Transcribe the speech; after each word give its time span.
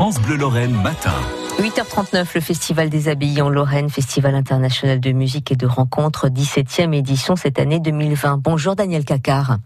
France 0.00 0.18
Bleu 0.22 0.36
Lorraine 0.36 0.72
matin. 0.80 1.12
8h39, 1.58 2.26
le 2.36 2.40
Festival 2.40 2.88
des 2.88 3.08
Abbayes 3.08 3.42
en 3.42 3.50
Lorraine, 3.50 3.90
Festival 3.90 4.34
international 4.34 4.98
de 4.98 5.12
musique 5.12 5.52
et 5.52 5.56
de 5.56 5.66
rencontres, 5.66 6.28
17e 6.28 6.94
édition 6.94 7.36
cette 7.36 7.58
année 7.58 7.80
2020. 7.80 8.38
Bonjour 8.38 8.74
Daniel 8.74 9.04
Cacard. 9.04 9.58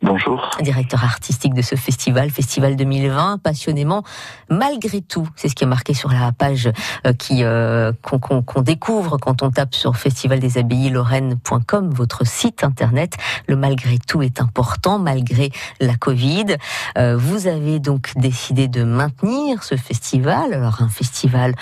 Bonjour. 0.00 0.50
Directeur 0.62 1.02
artistique 1.02 1.54
de 1.54 1.62
ce 1.62 1.74
festival, 1.74 2.30
Festival 2.30 2.76
2020, 2.76 3.38
passionnément, 3.42 4.04
malgré 4.48 5.00
tout. 5.00 5.28
C'est 5.34 5.48
ce 5.48 5.56
qui 5.56 5.64
est 5.64 5.66
marqué 5.68 5.92
sur 5.92 6.12
la 6.12 6.30
page 6.30 6.70
euh, 7.04 7.12
qui 7.12 7.42
euh, 7.42 7.90
qu'on 8.02 8.62
découvre 8.62 9.18
quand 9.18 9.42
on 9.42 9.50
tape 9.50 9.74
sur 9.74 9.96
festivaldesabbayes-lorraine.com, 9.96 11.90
votre 11.90 12.24
site 12.24 12.62
internet. 12.62 13.14
Le 13.48 13.56
malgré 13.56 13.98
tout 13.98 14.22
est 14.22 14.40
important, 14.40 15.00
malgré 15.00 15.50
la 15.80 15.96
Covid. 15.96 16.58
Euh, 16.96 17.16
vous 17.16 17.48
avez 17.48 17.80
donc 17.80 18.12
décidé 18.14 18.68
de 18.68 18.84
maintenir 18.84 19.64
ce 19.64 19.74
festival. 19.74 20.54
Alors 20.54 20.80
un 20.80 20.88
festival 20.88 21.56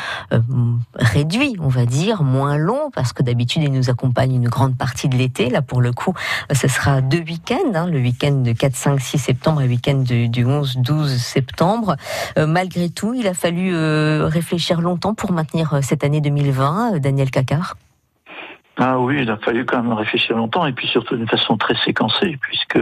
réduit, 0.94 1.56
on 1.58 1.68
va 1.68 1.86
dire, 1.86 2.22
moins 2.22 2.58
long, 2.58 2.90
parce 2.94 3.14
que 3.14 3.22
d'habitude 3.22 3.62
il 3.62 3.72
nous 3.72 3.88
accompagne 3.88 4.34
une 4.34 4.48
grande 4.48 4.76
partie 4.76 5.08
de 5.08 5.16
l'été. 5.16 5.48
Là, 5.48 5.62
pour 5.62 5.80
le 5.80 5.92
coup, 5.92 6.12
ce 6.52 6.68
sera 6.68 7.00
deux 7.00 7.22
week-ends, 7.22 7.72
hein, 7.74 7.86
le 7.86 7.98
week-end 7.98 8.25
de 8.30 8.52
4, 8.52 8.74
5, 8.74 9.00
6 9.00 9.18
septembre 9.18 9.62
et 9.62 9.68
week-end 9.68 10.02
du, 10.06 10.44
11, 10.44 10.78
12 10.78 11.16
septembre. 11.16 11.96
Euh, 12.38 12.46
malgré 12.46 12.90
tout, 12.90 13.14
il 13.14 13.26
a 13.26 13.34
fallu 13.34 13.74
euh, 13.74 14.26
réfléchir 14.26 14.80
longtemps 14.80 15.14
pour 15.14 15.32
maintenir 15.32 15.74
euh, 15.74 15.80
cette 15.82 16.04
année 16.04 16.20
2020. 16.20 16.98
Daniel 16.98 17.30
Cacard 17.30 17.76
ah 18.78 18.98
oui, 18.98 19.22
il 19.22 19.30
a 19.30 19.38
fallu 19.38 19.64
quand 19.64 19.82
même 19.82 19.94
réfléchir 19.94 20.36
longtemps 20.36 20.66
et 20.66 20.72
puis 20.72 20.86
surtout 20.86 21.16
d'une 21.16 21.26
façon 21.26 21.56
très 21.56 21.74
séquencée 21.76 22.36
puisque 22.42 22.78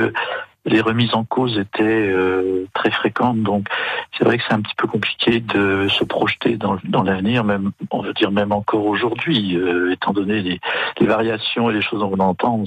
les 0.67 0.81
remises 0.81 1.15
en 1.15 1.25
cause 1.25 1.59
étaient 1.59 1.83
euh, 1.83 2.67
très 2.73 2.91
fréquentes, 2.91 3.43
donc 3.43 3.69
c'est 4.17 4.25
vrai 4.25 4.39
que 4.39 4.45
c'est 4.49 4.55
un 4.55 4.63
petit 4.63 4.75
peu 4.77 4.87
compliqué 4.87 5.41
de 5.41 5.89
se 5.89 6.05
projeter 6.05 6.57
dans, 6.57 6.79
dans 6.85 7.03
l'avenir, 7.03 7.45
même 7.45 7.73
on 7.91 8.01
veut 8.01 8.15
dire 8.15 8.31
même 8.31 8.53
encore 8.53 8.87
aujourd'hui, 8.87 9.57
euh, 9.57 9.93
étant 9.93 10.13
donné 10.13 10.41
les, 10.41 10.61
les, 11.01 11.07
variations 11.07 11.71
et 11.71 11.75
les 11.75 11.83
choses 11.83 12.01
qu'on 12.01 12.19
entend, 12.19 12.65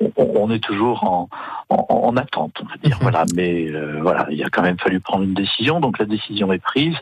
on, 0.00 0.12
on, 0.16 0.50
est 0.50 0.62
toujours 0.62 1.04
en, 1.04 1.28
en, 1.70 1.86
en, 1.88 2.16
attente, 2.16 2.52
on 2.62 2.66
va 2.66 2.76
dire. 2.82 2.96
Mhm. 2.96 3.02
Voilà, 3.02 3.24
mais 3.34 3.70
euh, 3.70 3.98
voilà, 4.02 4.26
il 4.30 4.42
a 4.44 4.50
quand 4.50 4.62
même 4.62 4.78
fallu 4.78 5.00
prendre 5.00 5.24
une 5.24 5.34
décision, 5.34 5.80
donc 5.80 5.98
la 5.98 6.06
décision 6.06 6.52
est 6.52 6.62
prise, 6.62 6.96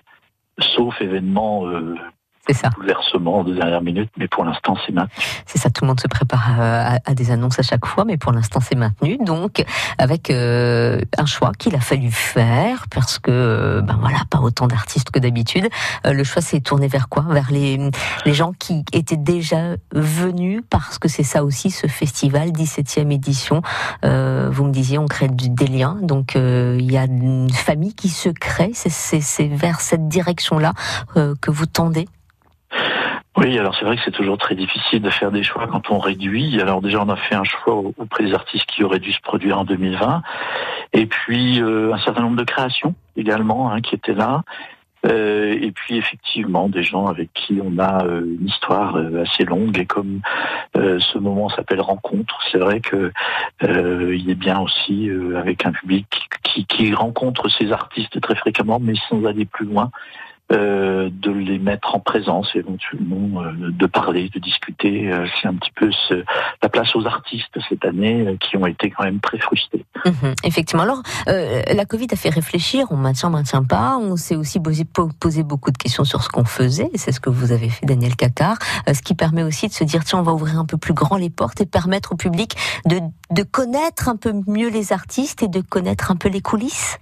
sauf 0.60 1.00
événement 1.00 1.66
c'est 2.46 2.54
ça. 2.54 2.70
Bouleversement 2.76 3.42
de 3.42 3.54
dernière 3.54 3.80
minute, 3.80 4.10
mais 4.18 4.28
pour 4.28 4.44
l'instant 4.44 4.76
c'est 4.86 4.92
maintenu. 4.92 5.24
C'est 5.46 5.58
ça, 5.58 5.70
tout 5.70 5.84
le 5.84 5.88
monde 5.88 6.00
se 6.00 6.08
prépare 6.08 6.60
à, 6.60 6.98
à, 7.04 7.14
des 7.14 7.30
annonces 7.30 7.58
à 7.58 7.62
chaque 7.62 7.86
fois, 7.86 8.04
mais 8.04 8.16
pour 8.16 8.32
l'instant 8.32 8.60
c'est 8.60 8.76
maintenu. 8.76 9.18
Donc 9.24 9.64
avec 9.98 10.30
euh, 10.30 11.00
un 11.16 11.26
choix 11.26 11.52
qu'il 11.58 11.74
a 11.74 11.80
fallu 11.80 12.10
faire 12.10 12.86
parce 12.90 13.18
que 13.18 13.30
euh, 13.30 13.80
ben 13.80 13.96
voilà, 14.00 14.18
pas 14.28 14.40
autant 14.40 14.66
d'artistes 14.66 15.10
que 15.10 15.18
d'habitude. 15.18 15.68
Euh, 16.06 16.12
le 16.12 16.24
choix 16.24 16.42
s'est 16.42 16.60
tourné 16.60 16.88
vers 16.88 17.08
quoi? 17.08 17.24
Vers 17.28 17.50
les 17.50 17.90
les 18.26 18.34
gens 18.34 18.52
qui 18.52 18.84
étaient 18.92 19.16
déjà 19.16 19.76
venus 19.92 20.62
parce 20.68 20.98
que 20.98 21.08
c'est 21.08 21.22
ça 21.22 21.44
aussi 21.44 21.70
ce 21.70 21.86
festival 21.86 22.50
17e 22.50 23.10
édition. 23.10 23.62
vous 24.02 24.64
me 24.64 24.70
disiez 24.70 24.98
on 24.98 25.06
crée 25.06 25.28
des 25.28 25.66
liens, 25.66 25.96
donc 26.02 26.34
il 26.34 26.90
y 26.90 26.96
a 26.96 27.04
une 27.04 27.50
famille 27.50 27.94
qui 27.94 28.08
se 28.08 28.28
crée. 28.28 28.72
C'est 28.74 29.48
vers 29.48 29.80
cette 29.80 30.08
direction 30.08 30.58
là 30.58 30.72
que 31.14 31.50
vous 31.50 31.66
tendez. 31.66 32.06
Oui, 33.36 33.58
alors 33.58 33.74
c'est 33.76 33.84
vrai 33.84 33.96
que 33.96 34.02
c'est 34.04 34.12
toujours 34.12 34.38
très 34.38 34.54
difficile 34.54 35.02
de 35.02 35.10
faire 35.10 35.32
des 35.32 35.42
choix 35.42 35.66
quand 35.66 35.90
on 35.90 35.98
réduit. 35.98 36.60
Alors 36.60 36.80
déjà, 36.80 37.02
on 37.02 37.08
a 37.08 37.16
fait 37.16 37.34
un 37.34 37.42
choix 37.42 37.82
auprès 37.98 38.24
des 38.24 38.32
artistes 38.32 38.66
qui 38.66 38.84
auraient 38.84 39.00
dû 39.00 39.12
se 39.12 39.20
produire 39.20 39.58
en 39.58 39.64
2020, 39.64 40.22
et 40.92 41.06
puis 41.06 41.60
euh, 41.60 41.92
un 41.92 41.98
certain 41.98 42.22
nombre 42.22 42.36
de 42.36 42.44
créations 42.44 42.94
également 43.16 43.72
hein, 43.72 43.80
qui 43.80 43.96
étaient 43.96 44.14
là. 44.14 44.42
Euh, 45.04 45.58
et 45.60 45.70
puis 45.70 45.98
effectivement 45.98 46.70
des 46.70 46.82
gens 46.82 47.08
avec 47.08 47.28
qui 47.34 47.60
on 47.62 47.78
a 47.78 48.06
euh, 48.06 48.24
une 48.40 48.46
histoire 48.46 48.96
assez 48.96 49.44
longue 49.44 49.78
et 49.78 49.84
comme 49.84 50.20
ce 50.74 51.18
moment 51.18 51.50
s'appelle 51.50 51.82
rencontre, 51.82 52.38
c'est 52.50 52.58
vrai 52.58 52.80
que 52.80 53.12
il 53.62 54.30
est 54.30 54.34
bien 54.34 54.60
aussi 54.60 55.10
avec 55.36 55.66
un 55.66 55.72
public 55.72 56.06
qui, 56.42 56.64
qui 56.66 56.94
rencontre 56.94 57.48
ces 57.48 57.70
artistes 57.70 58.20
très 58.20 58.34
fréquemment 58.34 58.78
mais 58.80 58.94
sans 59.08 59.24
aller 59.26 59.44
plus 59.44 59.66
loin. 59.66 59.90
Euh, 60.54 61.10
de 61.12 61.30
les 61.30 61.58
mettre 61.58 61.94
en 61.94 62.00
présence 62.00 62.50
éventuellement, 62.54 63.42
euh, 63.42 63.52
de 63.70 63.86
parler, 63.86 64.28
de 64.28 64.38
discuter. 64.38 65.10
Euh, 65.10 65.26
c'est 65.40 65.48
un 65.48 65.54
petit 65.54 65.70
peu 65.74 65.90
ce, 66.08 66.22
la 66.62 66.68
place 66.68 66.94
aux 66.94 67.06
artistes 67.06 67.58
cette 67.68 67.84
année 67.84 68.36
qui 68.40 68.56
ont 68.56 68.66
été 68.66 68.90
quand 68.90 69.04
même 69.04 69.20
très 69.20 69.38
frustrés. 69.38 69.84
Mhm, 70.04 70.34
effectivement. 70.44 70.82
Alors, 70.82 71.02
la 71.26 71.84
Covid 71.84 72.06
a 72.12 72.16
fait 72.16 72.28
réfléchir, 72.28 72.86
on 72.90 72.96
maintient, 72.96 73.28
on 73.30 73.32
maintient 73.32 73.64
pas. 73.64 73.96
On 73.98 74.16
s'est 74.16 74.36
aussi 74.36 74.60
posé, 74.60 75.42
beaucoup 75.42 75.70
de 75.70 75.78
questions 75.78 76.04
sur 76.04 76.22
ce 76.22 76.28
qu'on 76.28 76.44
faisait. 76.44 76.90
C'est 76.94 77.12
ce 77.12 77.20
que 77.20 77.30
vous 77.30 77.52
avez 77.52 77.68
fait, 77.68 77.86
Daniel 77.86 78.14
Cacard. 78.16 78.58
ce 78.86 79.02
qui 79.02 79.14
permet 79.14 79.42
aussi 79.42 79.68
de 79.68 79.72
se 79.72 79.84
dire, 79.84 80.04
tiens, 80.04 80.20
on 80.20 80.22
va 80.22 80.32
ouvrir 80.32 80.58
un 80.58 80.66
peu 80.66 80.76
plus 80.76 80.94
grand 80.94 81.16
les 81.16 81.30
portes 81.30 81.60
et 81.60 81.66
permettre 81.66 82.12
au 82.12 82.16
public 82.16 82.56
de 82.86 83.42
connaître 83.42 84.08
un 84.08 84.16
peu 84.16 84.32
mieux 84.46 84.68
les 84.68 84.92
artistes 84.92 85.42
et 85.42 85.48
de 85.48 85.60
connaître 85.60 86.10
un 86.10 86.16
peu 86.16 86.28
les 86.28 86.40
coulisses. 86.40 86.98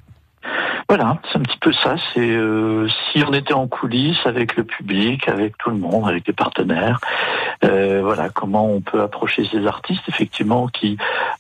Voilà, 0.94 1.16
c'est 1.32 1.38
un 1.38 1.41
petit 1.41 1.56
peu 1.56 1.72
ça. 1.72 1.94
C'est 2.12 2.20
euh, 2.20 2.86
si 2.86 3.25
on 3.26 3.32
était 3.32 3.54
en 3.54 3.66
coulisses 3.66 4.26
avec 4.26 4.56
le 4.56 4.64
public, 4.64 5.26
avec 5.26 5.56
tout 5.56 5.70
le 5.70 5.76
monde, 5.76 6.06
avec 6.06 6.26
les 6.26 6.34
partenaires. 6.34 7.00
Euh, 7.65 8.00
voilà, 8.03 8.28
comment 8.28 8.67
on 8.67 8.81
peut 8.81 9.03
approcher 9.03 9.45
ces 9.50 9.67
artistes, 9.67 10.03
effectivement, 10.09 10.67
qui, 10.67 10.97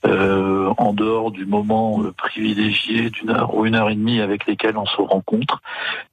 euh, 0.06 0.72
en 0.78 0.92
dehors 0.92 1.30
du 1.32 1.46
moment 1.46 2.00
privilégié 2.16 3.10
d'une 3.10 3.30
heure 3.30 3.54
ou 3.54 3.66
une 3.66 3.74
heure 3.74 3.90
et 3.90 3.94
demie 3.94 4.20
avec 4.20 4.46
lesquels 4.46 4.76
on 4.76 4.86
se 4.86 5.00
rencontre, 5.00 5.60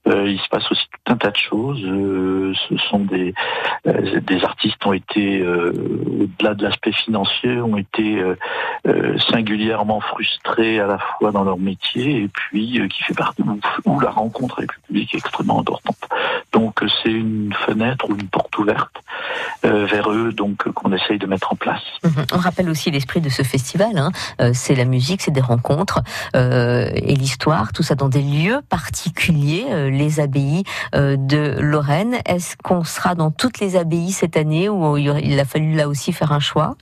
il 0.05 0.39
se 0.39 0.49
passe 0.49 0.71
aussi 0.71 0.85
tout 1.05 1.13
un 1.13 1.17
tas 1.17 1.29
de 1.29 1.37
choses. 1.37 1.79
ce 1.81 2.77
sont 2.89 2.99
des 2.99 3.33
des 3.85 4.43
artistes 4.43 4.83
ont 4.85 4.93
été 4.93 5.43
au-delà 5.43 6.55
de 6.55 6.63
l'aspect 6.63 6.91
financier, 6.91 7.61
ont 7.61 7.77
été 7.77 8.23
singulièrement 9.29 9.99
frustrés 9.99 10.79
à 10.79 10.87
la 10.87 10.97
fois 10.97 11.31
dans 11.31 11.43
leur 11.43 11.59
métier 11.59 12.23
et 12.23 12.27
puis 12.27 12.81
qui 12.89 13.03
fait 13.03 13.13
partie 13.13 13.43
où, 13.85 13.99
la 13.99 14.09
rencontre 14.09 14.57
avec 14.57 14.73
le 14.75 14.81
public 14.87 15.13
est 15.13 15.17
extrêmement 15.17 15.59
importante. 15.59 15.97
Donc 16.53 16.79
c'est 17.03 17.11
une 17.11 17.53
fenêtre 17.53 18.09
ou 18.09 18.13
une 18.13 18.29
porte 18.29 18.57
ouverte 18.57 18.99
euh, 18.99 19.08
vers 19.63 20.11
eux, 20.11 20.31
donc 20.31 20.69
qu'on 20.71 20.91
essaye 20.93 21.17
de 21.17 21.25
mettre 21.25 21.53
en 21.53 21.55
place. 21.55 21.81
Mhm. 22.03 22.25
On 22.33 22.37
rappelle 22.37 22.69
aussi 22.69 22.91
l'esprit 22.91 23.21
de 23.21 23.29
ce 23.29 23.43
festival. 23.43 23.97
Hein. 23.97 24.11
Euh, 24.41 24.51
c'est 24.53 24.75
la 24.75 24.85
musique, 24.85 25.21
c'est 25.21 25.31
des 25.31 25.41
rencontres 25.41 26.01
euh, 26.35 26.89
et 26.93 27.15
l'histoire, 27.15 27.73
tout 27.73 27.83
ça 27.83 27.95
dans 27.95 28.09
des 28.09 28.21
lieux 28.21 28.61
particuliers, 28.69 29.89
les 29.91 30.19
abbayes 30.19 30.63
de 30.93 31.59
Lorraine. 31.59 32.17
Est-ce 32.25 32.55
qu'on 32.57 32.83
sera 32.83 33.15
dans 33.15 33.31
toutes 33.31 33.59
les 33.59 33.75
abbayes 33.75 34.11
cette 34.11 34.37
année 34.37 34.69
ou 34.69 34.97
il 34.97 35.39
a 35.39 35.45
fallu 35.45 35.73
là 35.73 35.87
aussi 35.87 36.13
faire 36.13 36.31
un 36.31 36.39
choix? 36.39 36.75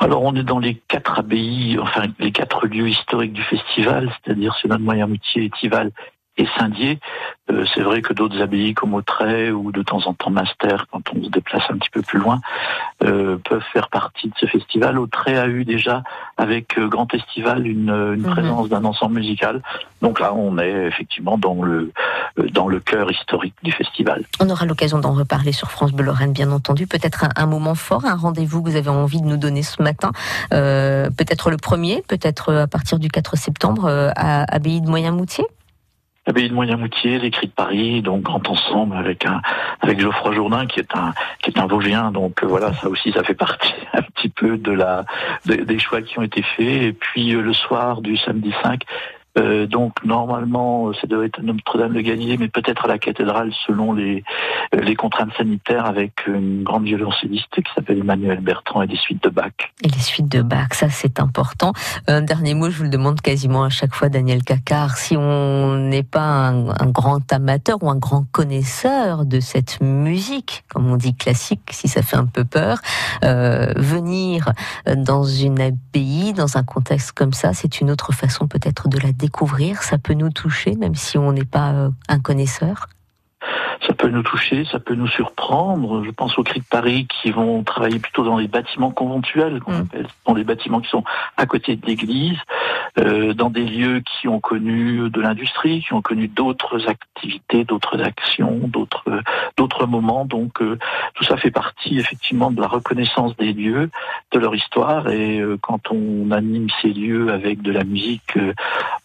Alors 0.00 0.22
on 0.22 0.34
est 0.36 0.44
dans 0.44 0.60
les 0.60 0.80
quatre 0.88 1.18
abbayes, 1.18 1.78
enfin 1.80 2.04
les 2.18 2.30
quatre 2.30 2.66
lieux 2.66 2.88
historiques 2.88 3.32
du 3.32 3.42
festival, 3.42 4.12
c'est-à-dire 4.22 4.56
Sénat 4.62 4.76
de 4.76 4.82
Moyen-Moutier, 4.82 5.44
Étival 5.44 5.90
et 6.38 6.46
Saint-Dié. 6.58 6.98
Euh, 7.50 7.64
c'est 7.74 7.80
vrai 7.80 8.02
que 8.02 8.12
d'autres 8.12 8.40
abbayes 8.40 8.74
comme 8.74 8.94
Autray 8.94 9.50
ou 9.50 9.72
de 9.72 9.82
temps 9.82 10.06
en 10.06 10.14
temps 10.14 10.30
Master, 10.30 10.86
quand 10.90 11.02
on 11.14 11.24
se 11.24 11.30
déplace 11.30 11.62
un 11.70 11.78
petit 11.78 11.90
peu 11.90 12.02
plus 12.02 12.18
loin, 12.18 12.40
euh, 13.02 13.38
peuvent 13.38 13.64
faire 13.72 13.88
partie 13.88 14.28
de 14.28 14.34
ce 14.38 14.46
festival. 14.46 14.98
Autray 14.98 15.36
a 15.36 15.46
eu 15.48 15.64
déjà, 15.64 16.02
avec 16.36 16.78
euh, 16.78 16.88
Grand 16.88 17.10
Festival, 17.10 17.66
une, 17.66 17.90
une 17.90 18.22
mhm. 18.22 18.30
présence 18.30 18.68
d'un 18.68 18.84
ensemble 18.84 19.16
musical. 19.16 19.62
Donc 20.02 20.20
là, 20.20 20.34
on 20.34 20.58
est 20.58 20.86
effectivement 20.86 21.38
dans 21.38 21.62
le 21.62 21.92
dans 22.52 22.68
le 22.68 22.78
cœur 22.78 23.10
historique 23.10 23.54
du 23.64 23.72
festival. 23.72 24.22
On 24.38 24.48
aura 24.48 24.64
l'occasion 24.64 25.00
d'en 25.00 25.12
reparler 25.12 25.50
sur 25.50 25.72
France 25.72 25.92
Bleu 25.92 26.04
Lorraine, 26.04 26.32
bien 26.32 26.52
entendu. 26.52 26.86
Peut-être 26.86 27.24
un, 27.34 27.46
moment 27.46 27.74
fort, 27.74 28.04
un 28.04 28.14
rendez-vous 28.14 28.62
que 28.62 28.70
vous 28.70 28.76
avez 28.76 28.90
envie 28.90 29.20
de 29.20 29.26
nous 29.26 29.36
donner 29.36 29.64
ce 29.64 29.82
matin. 29.82 30.12
peut-être 30.50 31.50
le 31.50 31.56
premier, 31.56 32.04
peut-être 32.06 32.54
à 32.54 32.66
partir 32.68 33.00
du 33.00 33.08
4 33.08 33.36
septembre 33.36 34.12
à 34.14 34.44
Abbaye 34.54 34.80
de 34.80 34.88
Moyen-Moutier 34.88 35.46
l'abbaye 36.28 36.50
de 36.50 36.54
Moyen-Moutier, 36.54 37.18
les 37.18 37.30
Cris 37.30 37.46
de 37.46 37.52
Paris, 37.52 38.02
donc 38.02 38.20
grand 38.20 38.46
ensemble 38.50 38.98
avec 38.98 39.24
avec 39.80 39.98
Geoffroy 39.98 40.34
Jourdain 40.34 40.66
qui 40.66 40.78
est 40.78 40.94
un 40.94 41.14
qui 41.42 41.50
est 41.50 41.58
un 41.58 41.66
Vosgien, 41.66 42.12
donc 42.12 42.44
euh, 42.44 42.46
voilà 42.46 42.74
ça 42.74 42.88
aussi 42.90 43.12
ça 43.12 43.24
fait 43.24 43.34
partie 43.34 43.72
un 43.94 44.02
petit 44.02 44.28
peu 44.28 44.58
de 44.58 44.72
la 44.72 45.06
des 45.46 45.78
choix 45.78 46.02
qui 46.02 46.18
ont 46.18 46.22
été 46.22 46.42
faits. 46.42 46.82
Et 46.82 46.92
puis 46.92 47.34
euh, 47.34 47.40
le 47.40 47.54
soir 47.54 48.02
du 48.02 48.18
samedi 48.18 48.52
5, 48.62 48.82
euh, 49.36 49.66
donc 49.66 50.04
normalement, 50.04 50.92
ça 50.94 51.06
doit 51.06 51.24
être 51.24 51.40
Notre-Dame 51.42 51.94
de 51.94 52.00
Galilée, 52.00 52.36
mais 52.38 52.48
peut-être 52.48 52.84
à 52.86 52.88
la 52.88 52.98
cathédrale 52.98 53.52
selon 53.66 53.92
les, 53.92 54.24
euh, 54.74 54.80
les 54.80 54.96
contraintes 54.96 55.32
sanitaires 55.36 55.86
avec 55.86 56.26
une 56.26 56.64
grande 56.64 56.84
violoncelliste 56.84 57.54
qui 57.54 57.70
s'appelle 57.74 57.98
Emmanuel 57.98 58.40
Bertrand 58.40 58.82
et 58.82 58.86
des 58.86 58.96
suites 58.96 59.22
de 59.22 59.28
Bach. 59.28 59.52
Et 59.82 59.88
les 59.88 59.98
suites 59.98 60.28
de 60.28 60.42
Bach, 60.42 60.72
ça 60.72 60.88
c'est 60.88 61.20
important. 61.20 61.72
Un 62.06 62.22
dernier 62.22 62.54
mot, 62.54 62.70
je 62.70 62.78
vous 62.78 62.84
le 62.84 62.88
demande 62.90 63.20
quasiment 63.20 63.64
à 63.64 63.70
chaque 63.70 63.94
fois, 63.94 64.08
Daniel 64.08 64.42
Cacard, 64.42 64.96
si 64.96 65.16
on 65.16 65.76
n'est 65.76 66.02
pas 66.02 66.48
un, 66.48 66.88
grand 66.88 67.32
amateur 67.32 67.82
ou 67.82 67.90
un 67.90 67.96
grand 67.96 68.24
connaisseur 68.32 69.24
de 69.24 69.40
cette 69.40 69.80
musique, 69.80 70.64
comme 70.68 70.90
on 70.90 70.96
dit 70.96 71.14
classique, 71.14 71.60
si 71.70 71.86
ça 71.86 72.02
fait 72.02 72.16
un 72.16 72.26
peu 72.26 72.44
peur, 72.44 72.78
euh, 73.24 73.72
venir 73.76 74.52
dans 74.96 75.24
une 75.24 75.60
abbaye, 75.60 76.32
dans 76.32 76.56
un 76.56 76.64
contexte 76.64 77.12
comme 77.12 77.32
ça, 77.32 77.52
c'est 77.52 77.80
une 77.80 77.90
autre 77.90 78.12
façon 78.12 78.48
peut-être 78.48 78.88
de 78.88 78.98
la 78.98 79.12
découvrir 79.12 79.27
découvrir, 79.28 79.82
ça 79.82 79.98
peut 79.98 80.14
nous 80.14 80.30
toucher, 80.30 80.74
même 80.74 80.94
si 80.94 81.18
on 81.18 81.32
n'est 81.32 81.44
pas 81.44 81.90
un 82.08 82.20
connaisseur 82.20 82.86
ça 83.86 83.94
peut 83.94 84.08
nous 84.08 84.22
toucher, 84.22 84.64
ça 84.70 84.80
peut 84.80 84.94
nous 84.94 85.06
surprendre. 85.06 86.04
Je 86.04 86.10
pense 86.10 86.38
aux 86.38 86.42
cris 86.42 86.60
de 86.60 86.64
Paris 86.68 87.06
qui 87.06 87.30
vont 87.30 87.62
travailler 87.62 87.98
plutôt 87.98 88.24
dans 88.24 88.36
les 88.36 88.48
bâtiments 88.48 88.90
conventuels, 88.90 89.60
qu'on 89.60 89.72
mm. 89.72 89.80
appelle, 89.80 90.06
dans 90.26 90.34
les 90.34 90.44
bâtiments 90.44 90.80
qui 90.80 90.90
sont 90.90 91.04
à 91.36 91.46
côté 91.46 91.76
de 91.76 91.86
l'église, 91.86 92.38
euh, 92.98 93.34
dans 93.34 93.50
des 93.50 93.64
lieux 93.64 94.00
qui 94.00 94.28
ont 94.28 94.40
connu 94.40 95.10
de 95.10 95.20
l'industrie, 95.20 95.84
qui 95.86 95.92
ont 95.92 96.02
connu 96.02 96.28
d'autres 96.28 96.88
activités, 96.88 97.64
d'autres 97.64 98.00
actions, 98.02 98.60
d'autres 98.64 99.22
d'autres 99.56 99.86
moments. 99.86 100.24
Donc 100.24 100.60
euh, 100.60 100.78
tout 101.14 101.24
ça 101.24 101.36
fait 101.36 101.50
partie 101.50 101.98
effectivement 101.98 102.50
de 102.50 102.60
la 102.60 102.66
reconnaissance 102.66 103.36
des 103.36 103.52
lieux, 103.52 103.90
de 104.32 104.38
leur 104.38 104.54
histoire. 104.54 105.08
Et 105.08 105.38
euh, 105.38 105.56
quand 105.60 105.90
on 105.90 106.30
anime 106.30 106.68
ces 106.82 106.88
lieux 106.88 107.30
avec 107.30 107.62
de 107.62 107.72
la 107.72 107.84
musique 107.84 108.38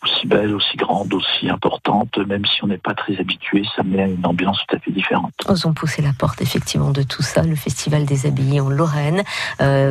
aussi 0.03 0.27
belle, 0.27 0.55
aussi 0.55 0.77
grande, 0.77 1.13
aussi 1.13 1.49
importante, 1.49 2.17
même 2.17 2.45
si 2.45 2.63
on 2.63 2.67
n'est 2.67 2.77
pas 2.77 2.93
très 2.93 3.19
habitué, 3.19 3.63
ça 3.75 3.83
met 3.83 4.03
une 4.03 4.25
ambiance 4.25 4.59
tout 4.67 4.75
à 4.75 4.79
fait 4.79 4.91
différente. 4.91 5.33
Osons 5.47 5.73
pousser 5.73 6.01
la 6.01 6.13
porte 6.13 6.41
effectivement 6.41 6.91
de 6.91 7.03
tout 7.03 7.23
ça, 7.23 7.43
le 7.43 7.55
Festival 7.55 8.05
des 8.05 8.25
Abbayes 8.25 8.59
en 8.59 8.69
Lorraine. 8.69 9.23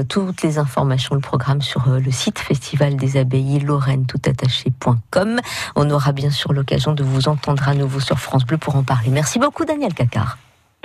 Toutes 0.08 0.42
les 0.42 0.58
informations, 0.58 1.14
le 1.14 1.20
programme 1.20 1.62
sur 1.62 1.84
le 1.88 2.10
site 2.10 2.38
Festival 2.38 2.96
des 2.96 3.16
Abbayes 3.16 3.60
Lorraine 3.60 3.91
toutattaché.com. 3.98 5.40
On 5.76 5.90
aura 5.90 6.12
bien 6.12 6.30
sûr 6.30 6.52
l'occasion 6.52 6.92
de 6.92 7.02
vous 7.02 7.28
entendre 7.28 7.68
à 7.68 7.74
nouveau 7.74 8.00
sur 8.00 8.18
France 8.18 8.44
Bleu 8.44 8.58
pour 8.58 8.76
en 8.76 8.82
parler. 8.82 9.10
Merci 9.10 9.38
beaucoup 9.38 9.64
Daniel 9.64 9.94
Cacard. 9.94 10.38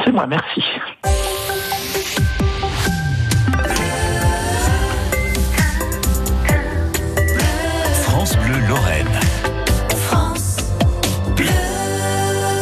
C'est 0.04 0.12
moi, 0.12 0.28
merci. 0.28 0.64